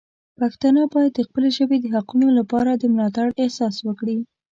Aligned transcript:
پښتانه 0.39 0.81
باید 0.93 1.11
د 1.15 1.19
خپلې 1.27 1.49
ژبې 1.57 1.77
د 1.81 1.85
حقونو 1.95 2.27
لپاره 2.39 2.71
د 2.73 2.83
ملاتړ 2.93 3.27
احساس 3.41 3.75
وکړي. 3.87 4.17